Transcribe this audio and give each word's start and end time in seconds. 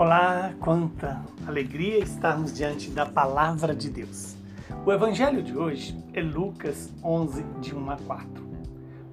Olá, 0.00 0.54
quanta 0.58 1.22
alegria 1.46 1.98
estarmos 1.98 2.54
diante 2.54 2.88
da 2.88 3.04
palavra 3.04 3.76
de 3.76 3.90
Deus. 3.90 4.34
O 4.86 4.90
evangelho 4.90 5.42
de 5.42 5.54
hoje 5.54 5.94
é 6.14 6.22
Lucas 6.22 6.90
11, 7.04 7.42
de 7.60 7.74
1 7.74 7.90
a 7.90 7.96
4. 7.98 8.48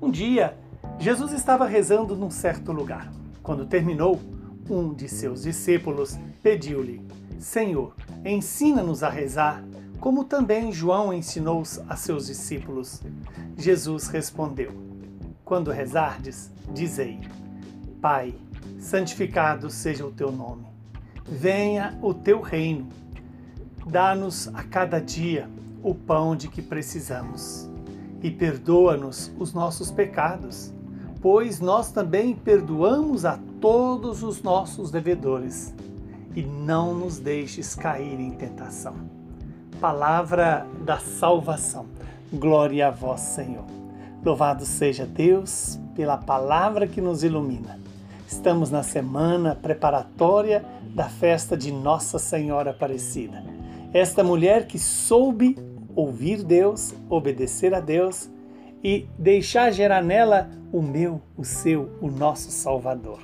Um 0.02 0.10
dia, 0.10 0.58
Jesus 0.97 1.34
estava 1.34 1.65
rezando 1.68 2.15
num 2.15 2.29
certo 2.29 2.71
lugar. 2.71 3.11
Quando 3.43 3.65
terminou, 3.65 4.18
um 4.70 4.93
de 4.93 5.10
seus 5.10 5.42
discípulos 5.42 6.18
pediu-lhe: 6.42 7.06
Senhor, 7.38 7.93
ensina-nos 8.24 9.04
a 9.04 9.10
rezar, 9.10 9.61
como 10.00 10.24
também 10.24 10.71
João 10.71 11.14
ensinou 11.14 11.64
a 11.89 11.97
seus 11.97 12.28
discípulos. 12.28 13.01
Jesus 13.57 14.07
respondeu: 14.07 14.71
Quando 15.43 15.69
rezardes, 15.69 16.50
dizei: 16.74 17.19
Pai, 18.01 18.33
santificado 18.79 19.69
seja 19.69 20.06
o 20.06 20.14
teu 20.14 20.32
nome. 20.32 20.76
Venha 21.27 21.97
o 22.01 22.13
teu 22.13 22.39
reino. 22.39 22.87
Dá-nos 23.86 24.47
a 24.54 24.63
cada 24.63 24.99
dia 24.99 25.50
o 25.83 25.93
pão 25.93 26.36
de 26.36 26.47
que 26.47 26.61
precisamos. 26.61 27.69
E 28.23 28.31
perdoa-nos 28.31 29.31
os 29.37 29.53
nossos 29.53 29.91
pecados, 29.91 30.73
pois 31.21 31.59
nós 31.59 31.91
também 31.91 32.33
perdoamos 32.33 33.25
a 33.25 33.38
todos 33.59 34.23
os 34.23 34.41
nossos 34.41 34.89
devedores. 34.89 35.75
E 36.33 36.44
não 36.44 36.94
nos 36.94 37.19
deixes 37.19 37.75
cair 37.75 38.19
em 38.19 38.31
tentação. 38.31 38.95
Palavra 39.81 40.66
da 40.86 40.97
salvação. 40.97 41.88
Glória 42.31 42.88
a 42.88 42.91
vós, 42.91 43.19
Senhor. 43.19 43.66
Louvado 44.23 44.66
seja 44.66 45.05
Deus 45.05 45.80
pela 45.94 46.17
palavra 46.17 46.88
que 46.88 47.02
nos 47.02 47.23
ilumina. 47.23 47.80
Estamos 48.27 48.69
na 48.69 48.83
semana 48.83 49.56
preparatória 49.56 50.61
da 50.94 51.06
festa 51.06 51.56
de 51.56 51.72
Nossa 51.72 52.20
Senhora 52.20 52.72
Aparecida. 52.72 53.42
Esta 53.94 54.22
mulher 54.22 54.67
que 54.67 54.78
soube 54.78 55.56
ouvir 55.95 56.44
Deus, 56.44 56.94
obedecer 57.09 57.73
a 57.73 57.80
Deus 57.80 58.30
e 58.84 59.08
deixar 59.17 59.72
gerar 59.72 60.03
nela 60.03 60.50
o 60.73 60.81
meu, 60.81 61.22
o 61.38 61.45
seu, 61.45 61.89
o 62.02 62.09
nosso 62.09 62.52
Salvador. 62.52 63.19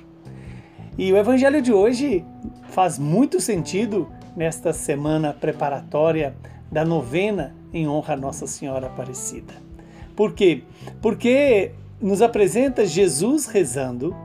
E 0.96 1.12
o 1.12 1.18
evangelho 1.18 1.60
de 1.60 1.70
hoje 1.70 2.24
faz 2.70 2.98
muito 2.98 3.42
sentido 3.42 4.08
nesta 4.34 4.72
semana 4.72 5.34
preparatória 5.34 6.34
da 6.72 6.82
novena 6.82 7.54
em 7.74 7.86
honra 7.86 8.14
a 8.14 8.16
Nossa 8.16 8.46
Senhora 8.46 8.86
Aparecida. 8.86 9.52
Por 10.16 10.32
quê? 10.32 10.62
Porque 11.02 11.72
nos 12.00 12.22
apresenta 12.22 12.86
Jesus 12.86 13.44
rezando 13.44 14.16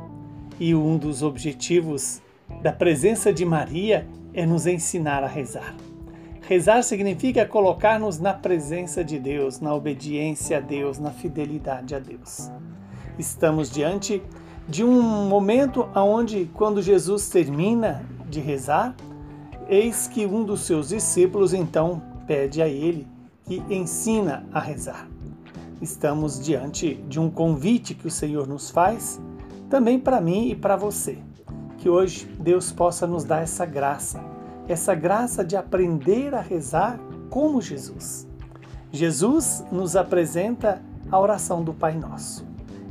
e 0.59 0.75
um 0.75 0.97
dos 0.97 1.23
objetivos 1.23 2.21
da 2.61 2.71
presença 2.71 3.31
de 3.31 3.45
Maria 3.45 4.05
é 4.33 4.45
nos 4.45 4.67
ensinar 4.67 5.23
a 5.23 5.27
rezar. 5.27 5.75
Rezar 6.47 6.83
significa 6.83 7.45
colocar-nos 7.45 8.19
na 8.19 8.33
presença 8.33 9.03
de 9.03 9.19
Deus, 9.19 9.59
na 9.59 9.73
obediência 9.73 10.57
a 10.57 10.59
Deus, 10.59 10.97
na 10.99 11.11
fidelidade 11.11 11.93
a 11.95 11.99
Deus. 11.99 12.51
Estamos 13.17 13.69
diante 13.69 14.21
de 14.67 14.83
um 14.83 15.27
momento 15.27 15.87
onde, 15.95 16.49
quando 16.53 16.81
Jesus 16.81 17.29
termina 17.29 18.03
de 18.27 18.39
rezar, 18.39 18.95
eis 19.67 20.07
que 20.07 20.25
um 20.25 20.43
dos 20.43 20.61
seus 20.61 20.89
discípulos 20.89 21.53
então 21.53 22.01
pede 22.25 22.61
a 22.61 22.67
ele 22.67 23.07
que 23.45 23.63
ensina 23.69 24.45
a 24.51 24.59
rezar. 24.59 25.07
Estamos 25.81 26.43
diante 26.43 26.95
de 27.07 27.19
um 27.19 27.29
convite 27.29 27.93
que 27.93 28.07
o 28.07 28.11
Senhor 28.11 28.47
nos 28.47 28.69
faz 28.69 29.19
também 29.69 29.99
para 29.99 30.19
mim 30.19 30.49
e 30.49 30.55
para 30.55 30.75
você. 30.75 31.17
Que 31.77 31.89
hoje 31.89 32.25
Deus 32.39 32.71
possa 32.71 33.07
nos 33.07 33.23
dar 33.23 33.41
essa 33.41 33.65
graça, 33.65 34.19
essa 34.67 34.93
graça 34.93 35.43
de 35.45 35.55
aprender 35.55 36.33
a 36.33 36.41
rezar 36.41 36.99
como 37.29 37.61
Jesus. 37.61 38.27
Jesus 38.91 39.63
nos 39.71 39.95
apresenta 39.95 40.81
a 41.11 41.19
oração 41.19 41.63
do 41.63 41.73
Pai 41.73 41.95
Nosso. 41.95 42.45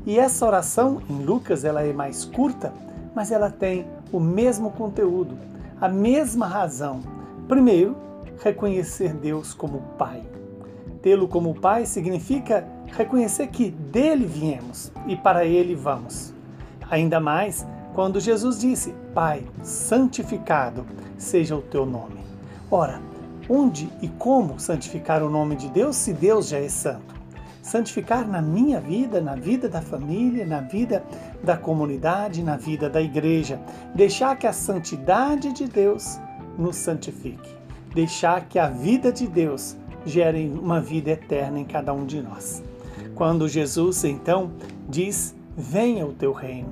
E 0.06 0.19
essa 0.19 0.47
oração, 0.47 1.02
em 1.10 1.22
Lucas, 1.22 1.64
ela 1.64 1.82
é 1.82 1.92
mais 1.92 2.25
curta, 2.25 2.72
mas 3.14 3.31
ela 3.31 3.50
tem 3.50 3.86
o 4.12 4.20
mesmo 4.20 4.70
conteúdo, 4.70 5.36
a 5.81 5.88
mesma 5.88 6.47
razão. 6.47 7.00
Primeiro, 7.47 7.97
reconhecer 8.42 9.12
Deus 9.12 9.52
como 9.52 9.82
Pai. 9.98 10.22
Tê-lo 11.02 11.28
como 11.28 11.54
Pai 11.54 11.84
significa 11.84 12.66
reconhecer 12.86 13.48
que 13.48 13.70
dele 13.70 14.25
viemos 14.25 14.91
e 15.06 15.16
para 15.16 15.44
ele 15.44 15.75
vamos. 15.75 16.38
Ainda 16.91 17.21
mais 17.21 17.66
quando 17.94 18.21
Jesus 18.21 18.60
disse: 18.60 18.94
Pai, 19.15 19.44
santificado 19.62 20.87
seja 21.16 21.56
o 21.56 21.62
teu 21.62 21.84
nome. 21.84 22.21
Ora, 22.71 23.00
onde 23.49 23.91
e 24.00 24.09
como 24.09 24.60
santificar 24.60 25.22
o 25.22 25.31
nome 25.31 25.56
de 25.56 25.69
Deus 25.69 25.97
se 25.97 26.12
Deus 26.12 26.49
já 26.49 26.59
é 26.59 26.69
santo? 26.69 27.16
Santificar 27.62 28.26
na 28.26 28.41
minha 28.41 28.81
vida, 28.81 29.21
na 29.21 29.34
vida 29.34 29.69
da 29.69 29.82
família, 29.82 30.47
na 30.47 30.60
vida 30.60 31.04
da 31.43 31.56
comunidade, 31.56 32.43
na 32.43 32.56
vida 32.56 32.88
da 32.88 33.00
igreja. 33.00 33.60
Deixar 33.94 34.37
que 34.37 34.47
a 34.47 34.53
santidade 34.53 35.53
de 35.53 35.66
Deus 35.66 36.19
nos 36.56 36.76
santifique. 36.76 37.55
Deixar 37.94 38.49
que 38.49 38.59
a 38.59 38.69
vida 38.69 39.12
de 39.12 39.26
Deus 39.26 39.76
gere 40.06 40.49
uma 40.49 40.81
vida 40.81 41.10
eterna 41.10 41.59
em 41.59 41.65
cada 41.65 41.93
um 41.93 42.06
de 42.06 42.22
nós. 42.22 42.62
Quando 43.15 43.49
Jesus 43.49 44.05
então 44.05 44.50
diz 44.88 45.34
venha 45.58 46.06
o 46.06 46.12
teu 46.12 46.32
reino. 46.32 46.69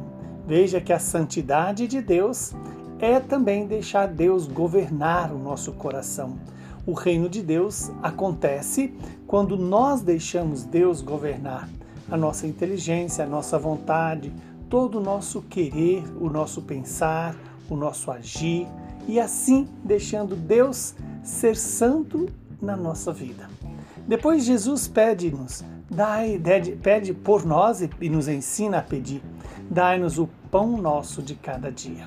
Veja 0.47 0.80
que 0.80 0.92
a 0.92 0.98
santidade 1.00 1.88
de 1.88 2.00
Deus 2.00 2.54
é 3.00 3.19
também 3.19 3.66
deixar 3.66 4.06
Deus 4.06 4.47
governar 4.47 5.32
o 5.32 5.38
nosso 5.38 5.72
coração. 5.72 6.38
O 6.86 6.92
reino 6.92 7.28
de 7.28 7.42
Deus 7.42 7.91
acontece 8.00 8.94
quando 9.26 9.56
nós 9.56 10.02
deixamos 10.02 10.62
Deus 10.62 11.02
governar 11.02 11.69
a 12.08 12.16
nossa 12.16 12.47
inteligência, 12.47 13.24
a 13.24 13.28
nossa 13.28 13.58
vontade, 13.58 14.32
todo 14.70 14.98
o 14.98 15.03
nosso 15.03 15.42
querer, 15.42 16.04
o 16.20 16.30
nosso 16.30 16.62
pensar, 16.62 17.34
o 17.68 17.74
nosso 17.74 18.12
agir 18.12 18.68
e 19.08 19.18
assim 19.18 19.66
deixando 19.82 20.36
Deus 20.36 20.94
ser 21.24 21.56
santo 21.56 22.28
na 22.62 22.76
nossa 22.76 23.12
vida. 23.12 23.50
Depois 24.06 24.44
Jesus 24.44 24.86
pede-nos 24.86 25.64
Dai, 25.88 26.41
pede 26.82 27.14
por 27.14 27.44
nós 27.44 27.80
e 27.80 28.08
nos 28.08 28.26
ensina 28.26 28.78
a 28.78 28.82
pedir. 28.82 29.22
Dai-nos 29.70 30.19
o 30.19 30.28
pão 30.50 30.76
nosso 30.76 31.22
de 31.22 31.34
cada 31.34 31.70
dia. 31.70 32.06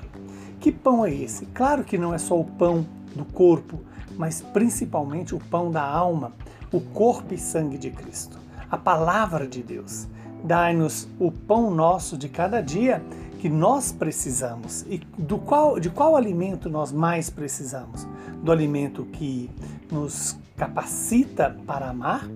Que 0.60 0.70
pão 0.70 1.04
é 1.04 1.12
esse? 1.12 1.46
Claro 1.46 1.82
que 1.82 1.96
não 1.96 2.12
é 2.12 2.18
só 2.18 2.38
o 2.38 2.44
pão 2.44 2.86
do 3.16 3.24
corpo, 3.24 3.80
mas 4.16 4.42
principalmente 4.42 5.34
o 5.34 5.40
pão 5.40 5.70
da 5.70 5.82
alma, 5.82 6.32
o 6.70 6.80
corpo 6.80 7.32
e 7.32 7.38
sangue 7.38 7.78
de 7.78 7.90
Cristo, 7.90 8.38
a 8.70 8.76
palavra 8.76 9.46
de 9.46 9.62
Deus. 9.62 10.06
Dai-nos 10.44 11.08
o 11.18 11.32
pão 11.32 11.70
nosso 11.70 12.18
de 12.18 12.28
cada 12.28 12.60
dia 12.60 13.02
que 13.38 13.48
nós 13.48 13.90
precisamos 13.90 14.82
e 14.82 14.98
do 15.16 15.38
qual, 15.38 15.80
de 15.80 15.88
qual 15.88 16.14
alimento 16.14 16.68
nós 16.68 16.92
mais 16.92 17.30
precisamos? 17.30 18.06
Do 18.42 18.52
alimento 18.52 19.06
que 19.06 19.50
nos 19.90 20.38
capacita 20.56 21.56
para 21.66 21.88
amar 21.88 22.28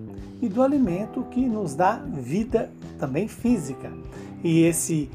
e 0.44 0.48
do 0.48 0.62
alimento 0.62 1.22
que 1.30 1.40
nos 1.48 1.74
dá 1.74 1.96
vida 1.96 2.70
também 2.98 3.26
física. 3.26 3.90
E 4.42 4.62
esse 4.64 5.10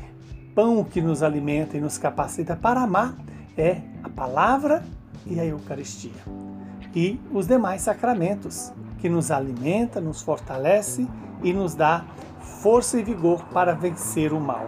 pão 0.56 0.84
que 0.84 1.04
nos 1.04 1.22
alimenta 1.22 1.78
e 1.78 1.82
nos 1.82 2.00
capacita 2.00 2.56
para 2.56 2.82
amar 2.82 3.16
é 3.56 3.82
a 4.04 4.10
palavra 4.10 4.84
e 5.28 5.40
a 5.40 5.46
Eucaristia. 5.46 6.12
E 6.96 7.20
os 7.32 7.46
demais 7.46 7.84
sacramentos 7.84 8.74
que 8.98 9.08
nos 9.08 9.30
alimenta, 9.30 10.02
nos 10.02 10.24
fortalece 10.24 11.08
e 11.44 11.54
nos 11.54 11.76
dá 11.76 12.06
força 12.64 13.00
e 13.00 13.04
vigor 13.04 13.46
para 13.54 13.76
vencer 13.76 14.34
o 14.34 14.40
mal. 14.40 14.68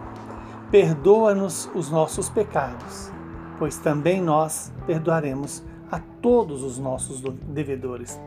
Perdoa-nos 0.70 1.72
os 1.74 1.90
nossos 1.90 2.30
pecados, 2.30 3.12
pois 3.58 3.78
também 3.78 4.22
nós 4.22 4.72
perdoaremos 4.86 5.64
a 5.92 6.00
todos 6.22 6.64
os 6.64 6.78
nossos 6.78 7.20
devedores. 7.20 8.20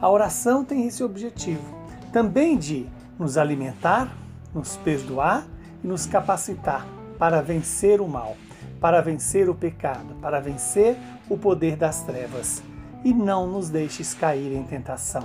A 0.00 0.10
oração 0.10 0.64
tem 0.64 0.86
esse 0.86 1.04
objetivo, 1.04 1.81
também 2.12 2.58
de 2.58 2.86
nos 3.18 3.38
alimentar, 3.38 4.14
nos 4.54 4.76
perdoar 4.76 5.46
e 5.82 5.86
nos 5.86 6.06
capacitar 6.06 6.86
para 7.18 7.40
vencer 7.40 8.00
o 8.00 8.06
mal, 8.06 8.36
para 8.80 9.00
vencer 9.00 9.48
o 9.48 9.54
pecado, 9.54 10.14
para 10.20 10.40
vencer 10.40 10.96
o 11.28 11.36
poder 11.36 11.76
das 11.76 12.02
trevas. 12.02 12.62
E 13.04 13.12
não 13.12 13.46
nos 13.46 13.68
deixes 13.68 14.14
cair 14.14 14.52
em 14.52 14.62
tentação. 14.62 15.24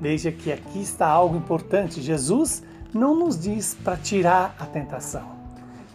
Veja 0.00 0.32
que 0.32 0.50
aqui 0.50 0.80
está 0.80 1.06
algo 1.06 1.36
importante. 1.36 2.00
Jesus 2.00 2.62
não 2.94 3.14
nos 3.14 3.38
diz 3.38 3.74
para 3.74 3.96
tirar 3.96 4.54
a 4.58 4.64
tentação. 4.64 5.41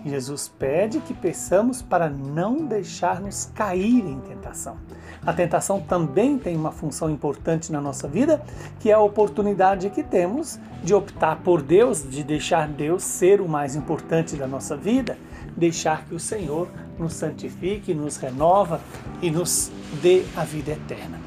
Jesus 0.05 0.47
pede 0.59 0.99
que 0.99 1.13
peçamos 1.13 1.81
para 1.81 2.09
não 2.09 2.65
deixar-nos 2.65 3.51
cair 3.53 4.05
em 4.05 4.19
tentação. 4.19 4.77
A 5.25 5.33
tentação 5.33 5.81
também 5.81 6.37
tem 6.37 6.55
uma 6.55 6.71
função 6.71 7.09
importante 7.09 7.71
na 7.71 7.81
nossa 7.81 8.07
vida, 8.07 8.41
que 8.79 8.91
é 8.91 8.93
a 8.93 8.99
oportunidade 8.99 9.89
que 9.89 10.03
temos 10.03 10.59
de 10.83 10.93
optar 10.93 11.37
por 11.37 11.61
Deus, 11.61 12.07
de 12.07 12.23
deixar 12.23 12.67
Deus 12.67 13.03
ser 13.03 13.41
o 13.41 13.49
mais 13.49 13.75
importante 13.75 14.35
da 14.35 14.47
nossa 14.47 14.77
vida, 14.77 15.17
deixar 15.55 16.05
que 16.05 16.13
o 16.13 16.19
Senhor 16.19 16.69
nos 16.97 17.13
santifique, 17.13 17.93
nos 17.93 18.17
renova 18.17 18.79
e 19.21 19.31
nos 19.31 19.71
dê 20.01 20.23
a 20.35 20.43
vida 20.43 20.71
eterna. 20.71 21.19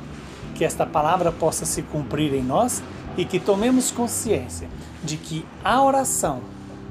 Que 0.55 0.65
esta 0.65 0.87
palavra 0.87 1.33
possa 1.33 1.65
se 1.65 1.83
cumprir 1.83 2.33
em 2.35 2.43
nós 2.43 2.83
e 3.17 3.25
que 3.25 3.41
tomemos 3.41 3.91
consciência 3.91 4.69
de 5.03 5.17
que 5.17 5.45
a 5.65 5.83
oração 5.83 6.41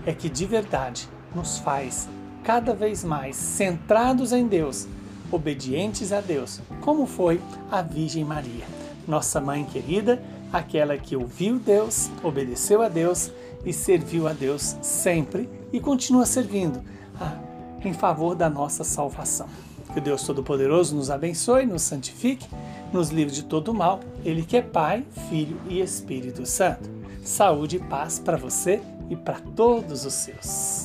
é 0.06 0.14
que 0.14 0.30
de 0.30 0.46
verdade 0.46 1.08
nos 1.36 1.58
faz 1.60 2.08
cada 2.44 2.74
vez 2.74 3.04
mais 3.04 3.36
centrados 3.36 4.32
em 4.32 4.48
Deus, 4.48 4.88
obedientes 5.32 6.12
a 6.12 6.22
Deus, 6.22 6.62
como 6.82 7.06
foi 7.06 7.40
a 7.70 7.82
Virgem 7.82 8.24
Maria, 8.24 8.66
nossa 9.08 9.40
mãe 9.40 9.64
querida, 9.64 10.22
aquela 10.52 10.98
que 10.98 11.16
ouviu 11.16 11.60
Deus, 11.60 12.10
obedeceu 12.24 12.82
a 12.82 12.90
Deus 12.90 13.32
e 13.66 13.74
serviu 13.74 14.28
a 14.28 14.34
Deus 14.34 14.78
sempre 14.82 15.50
e 15.72 15.80
continua 15.80 16.26
servindo 16.26 16.82
ah, 17.20 17.38
em 17.84 17.94
favor 17.94 18.36
da 18.36 18.50
nossa 18.50 18.84
salvação. 18.84 19.48
Que 19.94 20.00
Deus 20.00 20.24
Todo-Poderoso 20.24 20.96
nos 20.96 21.10
abençoe, 21.10 21.66
nos 21.66 21.82
santifique, 21.82 22.48
nos 22.94 23.10
livre 23.10 23.34
de 23.34 23.44
todo 23.44 23.74
mal. 23.74 24.00
Ele 24.24 24.44
que 24.44 24.58
é 24.58 24.62
Pai, 24.62 25.04
Filho 25.30 25.60
e 25.68 25.82
Espírito 25.82 26.46
Santo. 26.46 26.90
Saúde 27.24 27.78
e 27.78 27.80
paz 27.80 28.20
para 28.20 28.38
você 28.38 28.82
e 29.10 29.16
para 29.16 29.40
todos 29.56 30.06
os 30.06 30.14
seus. 30.14 30.79